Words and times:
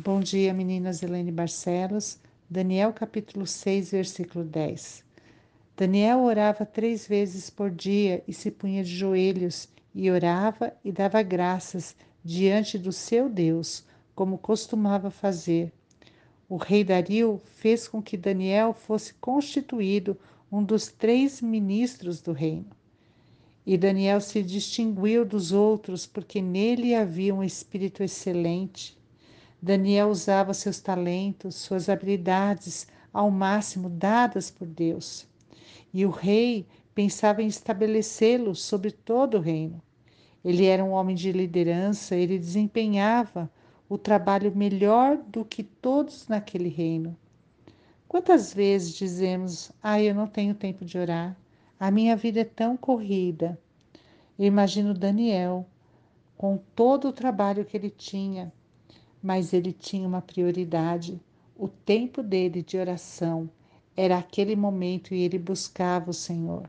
Bom 0.00 0.20
dia, 0.20 0.54
meninas 0.54 1.02
Helene 1.02 1.32
Barcelos. 1.32 2.20
Daniel 2.48 2.92
capítulo 2.92 3.44
6, 3.44 3.90
versículo 3.90 4.44
10. 4.44 5.04
Daniel 5.76 6.20
orava 6.20 6.64
três 6.64 7.04
vezes 7.04 7.50
por 7.50 7.68
dia 7.68 8.22
e 8.24 8.32
se 8.32 8.48
punha 8.48 8.84
de 8.84 8.94
joelhos 8.94 9.68
e 9.92 10.08
orava 10.08 10.72
e 10.84 10.92
dava 10.92 11.20
graças 11.20 11.96
diante 12.24 12.78
do 12.78 12.92
seu 12.92 13.28
Deus, 13.28 13.84
como 14.14 14.38
costumava 14.38 15.10
fazer. 15.10 15.72
O 16.48 16.56
rei 16.58 16.84
Dario 16.84 17.40
fez 17.56 17.88
com 17.88 18.00
que 18.00 18.16
Daniel 18.16 18.72
fosse 18.72 19.14
constituído 19.14 20.16
um 20.50 20.62
dos 20.62 20.86
três 20.86 21.42
ministros 21.42 22.20
do 22.22 22.30
reino. 22.30 22.70
E 23.66 23.76
Daniel 23.76 24.20
se 24.20 24.44
distinguiu 24.44 25.24
dos 25.24 25.50
outros 25.50 26.06
porque 26.06 26.40
nele 26.40 26.94
havia 26.94 27.34
um 27.34 27.42
espírito 27.42 28.04
excelente. 28.04 28.96
Daniel 29.60 30.08
usava 30.08 30.54
seus 30.54 30.80
talentos, 30.80 31.56
suas 31.56 31.88
habilidades 31.88 32.86
ao 33.12 33.30
máximo 33.30 33.88
dadas 33.88 34.50
por 34.50 34.68
Deus. 34.68 35.26
E 35.92 36.06
o 36.06 36.10
rei 36.10 36.66
pensava 36.94 37.42
em 37.42 37.46
estabelecê-lo 37.46 38.54
sobre 38.54 38.92
todo 38.92 39.36
o 39.36 39.40
reino. 39.40 39.82
Ele 40.44 40.64
era 40.64 40.84
um 40.84 40.92
homem 40.92 41.16
de 41.16 41.32
liderança, 41.32 42.14
ele 42.14 42.38
desempenhava 42.38 43.50
o 43.88 43.98
trabalho 43.98 44.54
melhor 44.54 45.16
do 45.16 45.44
que 45.44 45.62
todos 45.62 46.28
naquele 46.28 46.68
reino. 46.68 47.16
Quantas 48.06 48.54
vezes 48.54 48.94
dizemos: 48.94 49.72
Ah, 49.82 50.00
eu 50.00 50.14
não 50.14 50.26
tenho 50.26 50.54
tempo 50.54 50.84
de 50.84 50.96
orar, 50.96 51.36
a 51.80 51.90
minha 51.90 52.16
vida 52.16 52.40
é 52.40 52.44
tão 52.44 52.76
corrida. 52.76 53.58
Eu 54.38 54.46
imagino 54.46 54.94
Daniel, 54.94 55.66
com 56.36 56.58
todo 56.76 57.08
o 57.08 57.12
trabalho 57.12 57.64
que 57.64 57.76
ele 57.76 57.90
tinha, 57.90 58.52
mas 59.22 59.52
ele 59.52 59.72
tinha 59.72 60.06
uma 60.06 60.22
prioridade. 60.22 61.20
O 61.56 61.68
tempo 61.68 62.22
dele 62.22 62.62
de 62.62 62.78
oração 62.78 63.50
era 63.96 64.18
aquele 64.18 64.54
momento 64.54 65.14
e 65.14 65.22
ele 65.22 65.38
buscava 65.38 66.10
o 66.10 66.14
Senhor. 66.14 66.68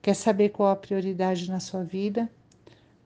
Quer 0.00 0.14
saber 0.14 0.50
qual 0.50 0.70
a 0.70 0.76
prioridade 0.76 1.50
na 1.50 1.58
sua 1.58 1.82
vida? 1.82 2.30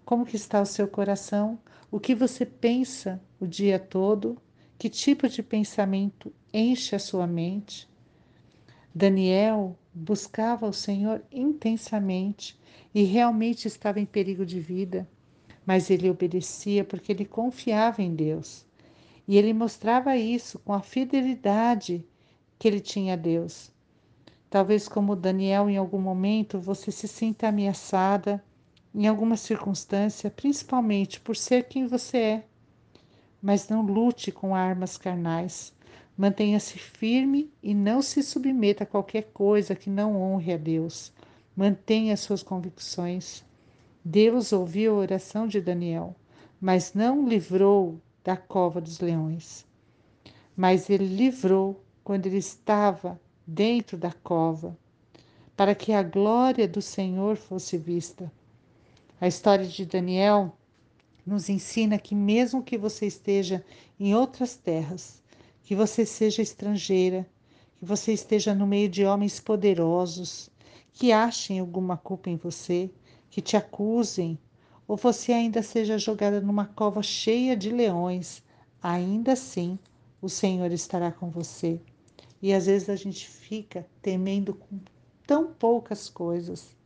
Como 0.04 0.26
que 0.26 0.36
está 0.36 0.60
o 0.60 0.66
seu 0.66 0.88
coração? 0.88 1.58
O 1.90 1.98
que 1.98 2.14
você 2.14 2.44
pensa 2.44 3.20
o 3.40 3.46
dia 3.46 3.78
todo? 3.78 4.36
Que 4.78 4.88
tipo 4.88 5.28
de 5.28 5.42
pensamento 5.42 6.32
enche 6.52 6.94
a 6.94 6.98
sua 6.98 7.26
mente? 7.26 7.88
Daniel 8.94 9.78
buscava 9.94 10.66
o 10.66 10.72
Senhor 10.72 11.22
intensamente 11.30 12.58
e 12.94 13.02
realmente 13.04 13.66
estava 13.66 14.00
em 14.00 14.06
perigo 14.06 14.44
de 14.44 14.60
vida, 14.60 15.08
mas 15.68 15.90
ele 15.90 16.08
obedecia 16.08 16.82
porque 16.82 17.12
ele 17.12 17.26
confiava 17.26 18.00
em 18.00 18.14
Deus. 18.14 18.64
E 19.28 19.36
ele 19.36 19.52
mostrava 19.52 20.16
isso 20.16 20.58
com 20.60 20.72
a 20.72 20.80
fidelidade 20.80 22.02
que 22.58 22.66
ele 22.66 22.80
tinha 22.80 23.12
a 23.12 23.16
Deus. 23.16 23.70
Talvez, 24.48 24.88
como 24.88 25.14
Daniel, 25.14 25.68
em 25.68 25.76
algum 25.76 26.00
momento 26.00 26.58
você 26.58 26.90
se 26.90 27.06
sinta 27.06 27.48
ameaçada, 27.48 28.42
em 28.94 29.06
alguma 29.06 29.36
circunstância, 29.36 30.30
principalmente 30.30 31.20
por 31.20 31.36
ser 31.36 31.68
quem 31.68 31.86
você 31.86 32.16
é. 32.16 32.44
Mas 33.42 33.68
não 33.68 33.82
lute 33.82 34.32
com 34.32 34.54
armas 34.54 34.96
carnais. 34.96 35.74
Mantenha-se 36.16 36.78
firme 36.78 37.52
e 37.62 37.74
não 37.74 38.00
se 38.00 38.22
submeta 38.22 38.84
a 38.84 38.86
qualquer 38.86 39.24
coisa 39.34 39.74
que 39.74 39.90
não 39.90 40.16
honre 40.16 40.54
a 40.54 40.56
Deus. 40.56 41.12
Mantenha 41.54 42.16
suas 42.16 42.42
convicções. 42.42 43.46
Deus 44.10 44.54
ouviu 44.54 44.94
a 44.94 45.00
oração 45.00 45.46
de 45.46 45.60
Daniel, 45.60 46.16
mas 46.58 46.94
não 46.94 47.28
livrou 47.28 48.00
da 48.24 48.38
cova 48.38 48.80
dos 48.80 49.00
leões. 49.00 49.66
Mas 50.56 50.88
ele 50.88 51.04
livrou 51.04 51.84
quando 52.02 52.24
ele 52.24 52.38
estava 52.38 53.20
dentro 53.46 53.98
da 53.98 54.10
cova, 54.10 54.74
para 55.54 55.74
que 55.74 55.92
a 55.92 56.02
glória 56.02 56.66
do 56.66 56.80
Senhor 56.80 57.36
fosse 57.36 57.76
vista. 57.76 58.32
A 59.20 59.28
história 59.28 59.66
de 59.66 59.84
Daniel 59.84 60.56
nos 61.26 61.50
ensina 61.50 61.98
que, 61.98 62.14
mesmo 62.14 62.62
que 62.62 62.78
você 62.78 63.04
esteja 63.04 63.62
em 64.00 64.14
outras 64.14 64.56
terras, 64.56 65.22
que 65.62 65.74
você 65.74 66.06
seja 66.06 66.40
estrangeira, 66.40 67.28
que 67.78 67.84
você 67.84 68.14
esteja 68.14 68.54
no 68.54 68.66
meio 68.66 68.88
de 68.88 69.04
homens 69.04 69.38
poderosos, 69.38 70.48
que 70.92 71.12
achem 71.12 71.58
alguma 71.58 71.96
culpa 71.96 72.30
em 72.30 72.36
você, 72.36 72.90
que 73.30 73.40
te 73.40 73.56
acusem, 73.56 74.38
ou 74.86 74.96
você 74.96 75.32
ainda 75.32 75.62
seja 75.62 75.98
jogada 75.98 76.40
numa 76.40 76.66
cova 76.66 77.02
cheia 77.02 77.56
de 77.56 77.70
leões, 77.70 78.42
ainda 78.82 79.32
assim 79.32 79.78
o 80.20 80.28
Senhor 80.28 80.72
estará 80.72 81.12
com 81.12 81.30
você. 81.30 81.80
E 82.40 82.52
às 82.52 82.66
vezes 82.66 82.88
a 82.88 82.96
gente 82.96 83.28
fica 83.28 83.86
temendo 84.00 84.54
com 84.54 84.78
tão 85.26 85.52
poucas 85.52 86.08
coisas. 86.08 86.76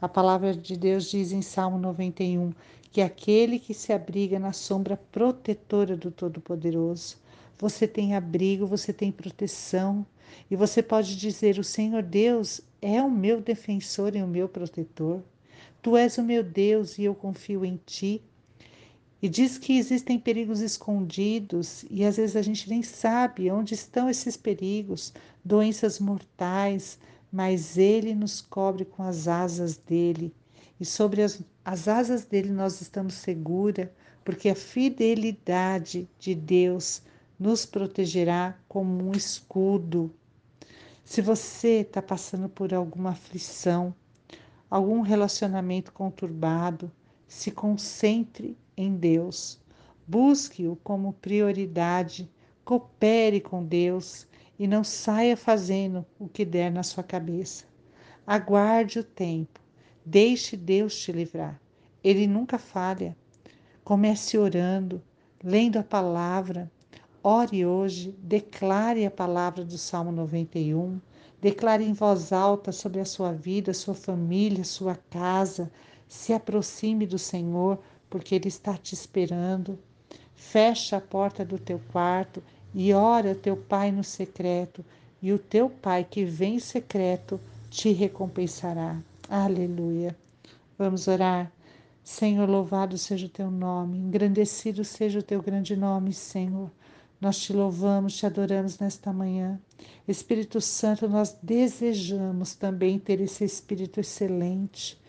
A 0.00 0.08
palavra 0.08 0.54
de 0.54 0.76
Deus 0.76 1.10
diz 1.10 1.32
em 1.32 1.42
Salmo 1.42 1.78
91 1.78 2.52
que 2.90 3.00
aquele 3.00 3.58
que 3.58 3.74
se 3.74 3.92
abriga 3.92 4.38
na 4.38 4.52
sombra 4.52 4.96
protetora 4.96 5.96
do 5.96 6.10
Todo-Poderoso 6.10 7.16
você 7.58 7.88
tem 7.88 8.14
abrigo, 8.14 8.66
você 8.66 8.92
tem 8.92 9.10
proteção. 9.10 10.04
E 10.50 10.56
você 10.56 10.82
pode 10.82 11.16
dizer: 11.16 11.58
O 11.58 11.64
Senhor 11.64 12.02
Deus 12.02 12.60
é 12.86 13.02
o 13.02 13.10
meu 13.10 13.40
defensor 13.40 14.14
e 14.14 14.22
o 14.22 14.28
meu 14.28 14.48
protetor. 14.48 15.20
Tu 15.82 15.96
és 15.96 16.18
o 16.18 16.22
meu 16.22 16.44
Deus 16.44 16.98
e 16.98 17.02
eu 17.02 17.16
confio 17.16 17.64
em 17.64 17.80
ti. 17.84 18.22
E 19.20 19.28
diz 19.28 19.58
que 19.58 19.76
existem 19.76 20.20
perigos 20.20 20.60
escondidos 20.60 21.84
e 21.90 22.04
às 22.04 22.16
vezes 22.16 22.36
a 22.36 22.42
gente 22.42 22.70
nem 22.70 22.84
sabe 22.84 23.50
onde 23.50 23.74
estão 23.74 24.08
esses 24.08 24.36
perigos, 24.36 25.12
doenças 25.44 25.98
mortais, 25.98 26.96
mas 27.32 27.76
Ele 27.76 28.14
nos 28.14 28.40
cobre 28.40 28.84
com 28.84 29.02
as 29.02 29.26
asas 29.26 29.76
dele. 29.76 30.32
E 30.78 30.84
sobre 30.84 31.22
as, 31.22 31.42
as 31.64 31.88
asas 31.88 32.24
dele 32.24 32.50
nós 32.52 32.80
estamos 32.80 33.14
seguras, 33.14 33.88
porque 34.24 34.48
a 34.48 34.54
fidelidade 34.54 36.08
de 36.20 36.36
Deus 36.36 37.02
nos 37.36 37.66
protegerá 37.66 38.56
como 38.68 39.08
um 39.08 39.12
escudo. 39.12 40.14
Se 41.08 41.22
você 41.22 41.82
está 41.82 42.02
passando 42.02 42.48
por 42.48 42.74
alguma 42.74 43.10
aflição, 43.10 43.94
algum 44.68 45.02
relacionamento 45.02 45.92
conturbado, 45.92 46.90
se 47.28 47.52
concentre 47.52 48.58
em 48.76 48.96
Deus. 48.96 49.60
Busque-o 50.04 50.74
como 50.82 51.12
prioridade, 51.12 52.28
coopere 52.64 53.40
com 53.40 53.64
Deus 53.64 54.26
e 54.58 54.66
não 54.66 54.82
saia 54.82 55.36
fazendo 55.36 56.04
o 56.18 56.28
que 56.28 56.44
der 56.44 56.72
na 56.72 56.82
sua 56.82 57.04
cabeça. 57.04 57.66
Aguarde 58.26 58.98
o 58.98 59.04
tempo, 59.04 59.60
deixe 60.04 60.56
Deus 60.56 60.98
te 60.98 61.12
livrar. 61.12 61.60
Ele 62.02 62.26
nunca 62.26 62.58
falha. 62.58 63.16
Comece 63.84 64.36
orando, 64.36 65.00
lendo 65.40 65.78
a 65.78 65.84
palavra, 65.84 66.68
Ore 67.28 67.66
hoje, 67.66 68.14
declare 68.22 69.04
a 69.04 69.10
palavra 69.10 69.64
do 69.64 69.76
Salmo 69.76 70.12
91, 70.12 71.00
declare 71.40 71.82
em 71.82 71.92
voz 71.92 72.32
alta 72.32 72.70
sobre 72.70 73.00
a 73.00 73.04
sua 73.04 73.32
vida, 73.32 73.74
sua 73.74 73.96
família, 73.96 74.62
sua 74.62 74.94
casa. 75.10 75.68
Se 76.06 76.32
aproxime 76.32 77.04
do 77.04 77.18
Senhor, 77.18 77.80
porque 78.08 78.36
Ele 78.36 78.46
está 78.46 78.76
te 78.76 78.94
esperando. 78.94 79.76
Fecha 80.36 80.98
a 80.98 81.00
porta 81.00 81.44
do 81.44 81.58
teu 81.58 81.80
quarto 81.90 82.40
e 82.72 82.92
ora 82.92 83.34
teu 83.34 83.56
Pai 83.56 83.90
no 83.90 84.04
secreto, 84.04 84.84
e 85.20 85.32
o 85.32 85.38
teu 85.40 85.68
Pai 85.68 86.06
que 86.08 86.24
vem 86.24 86.54
em 86.54 86.60
secreto 86.60 87.40
te 87.68 87.90
recompensará. 87.90 89.02
Aleluia. 89.28 90.16
Vamos 90.78 91.08
orar. 91.08 91.50
Senhor, 92.04 92.48
louvado 92.48 92.96
seja 92.96 93.26
o 93.26 93.28
teu 93.28 93.50
nome, 93.50 93.98
engrandecido 93.98 94.84
seja 94.84 95.18
o 95.18 95.24
teu 95.24 95.42
grande 95.42 95.74
nome, 95.74 96.12
Senhor. 96.12 96.70
Nós 97.20 97.38
te 97.38 97.52
louvamos, 97.52 98.16
te 98.16 98.26
adoramos 98.26 98.78
nesta 98.78 99.12
manhã. 99.12 99.58
Espírito 100.06 100.60
Santo, 100.60 101.08
nós 101.08 101.36
desejamos 101.42 102.54
também 102.54 102.98
ter 102.98 103.20
esse 103.20 103.42
Espírito 103.42 104.00
excelente. 104.00 105.00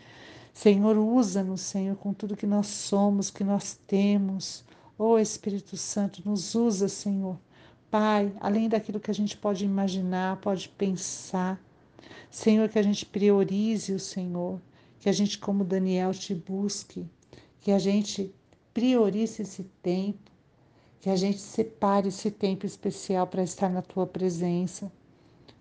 Senhor, 0.54 0.96
usa-nos, 0.96 1.60
Senhor, 1.60 1.96
com 1.96 2.14
tudo 2.14 2.36
que 2.36 2.46
nós 2.46 2.66
somos, 2.66 3.30
que 3.30 3.44
nós 3.44 3.78
temos. 3.86 4.64
Oh 4.96 5.18
Espírito 5.18 5.76
Santo, 5.76 6.22
nos 6.24 6.54
usa, 6.54 6.88
Senhor. 6.88 7.38
Pai, 7.90 8.32
além 8.40 8.68
daquilo 8.68 8.98
que 8.98 9.10
a 9.10 9.14
gente 9.14 9.36
pode 9.36 9.64
imaginar, 9.64 10.40
pode 10.40 10.68
pensar. 10.70 11.62
Senhor, 12.30 12.68
que 12.68 12.78
a 12.78 12.82
gente 12.82 13.04
priorize 13.04 13.92
o 13.92 14.00
Senhor, 14.00 14.60
que 14.98 15.08
a 15.08 15.12
gente, 15.12 15.38
como 15.38 15.62
Daniel, 15.62 16.12
te 16.12 16.34
busque, 16.34 17.06
que 17.60 17.70
a 17.70 17.78
gente 17.78 18.34
priorize 18.74 19.42
esse 19.42 19.64
tempo, 19.82 20.30
que 21.00 21.08
a 21.08 21.16
gente 21.16 21.38
separe 21.38 22.08
esse 22.08 22.30
tempo 22.30 22.66
especial 22.66 23.26
para 23.26 23.42
estar 23.42 23.68
na 23.68 23.82
tua 23.82 24.06
presença. 24.06 24.90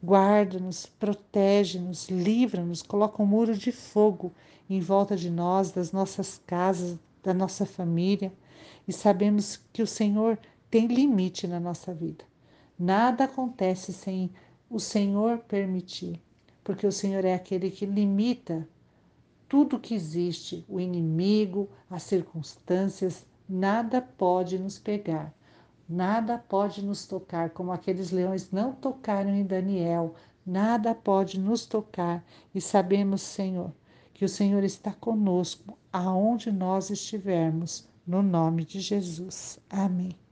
Guarda-nos, 0.03 0.85
protege-nos, 0.85 2.09
livra-nos, 2.09 2.81
coloca 2.81 3.21
um 3.21 3.25
muro 3.25 3.57
de 3.57 3.71
fogo 3.71 4.33
em 4.69 4.79
volta 4.79 5.15
de 5.15 5.29
nós, 5.29 5.71
das 5.71 5.91
nossas 5.91 6.41
casas, 6.45 6.97
da 7.23 7.33
nossa 7.33 7.65
família. 7.65 8.31
E 8.87 8.93
sabemos 8.93 9.59
que 9.71 9.81
o 9.81 9.87
Senhor 9.87 10.37
tem 10.69 10.87
limite 10.87 11.47
na 11.47 11.59
nossa 11.59 11.93
vida. 11.93 12.25
Nada 12.77 13.23
acontece 13.23 13.91
sem 13.91 14.29
o 14.69 14.79
Senhor 14.79 15.39
permitir, 15.39 16.21
porque 16.63 16.85
o 16.85 16.91
Senhor 16.91 17.23
é 17.25 17.33
aquele 17.33 17.71
que 17.71 17.85
limita 17.85 18.67
tudo 19.47 19.79
que 19.79 19.95
existe, 19.95 20.65
o 20.67 20.79
inimigo, 20.79 21.69
as 21.89 22.03
circunstâncias, 22.03 23.25
nada 23.47 24.01
pode 24.01 24.57
nos 24.57 24.77
pegar, 24.77 25.33
nada 25.87 26.37
pode 26.37 26.83
nos 26.83 27.05
tocar, 27.05 27.51
como 27.51 27.71
aqueles 27.71 28.11
leões 28.11 28.51
não 28.51 28.73
tocaram 28.73 29.33
em 29.33 29.45
Daniel, 29.45 30.15
nada 30.45 30.93
pode 30.93 31.39
nos 31.39 31.65
tocar 31.65 32.23
e 32.53 32.61
sabemos, 32.61 33.21
Senhor, 33.21 33.71
que 34.13 34.25
o 34.25 34.29
Senhor 34.29 34.63
está 34.63 34.91
conosco 34.93 35.77
aonde 35.91 36.51
nós 36.51 36.89
estivermos, 36.89 37.87
no 38.05 38.21
nome 38.21 38.63
de 38.65 38.79
Jesus. 38.79 39.59
Amém. 39.69 40.26